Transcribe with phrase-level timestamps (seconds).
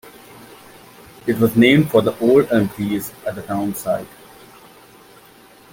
[1.27, 4.07] It was named for the old elm trees at the town site.